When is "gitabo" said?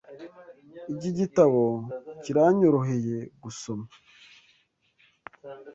1.19-1.61